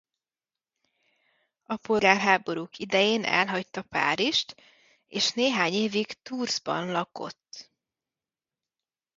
[1.63, 4.55] A polgárháborúk idején elhagyta Párizst
[5.07, 7.71] és néhány évig Tours-ban lakott.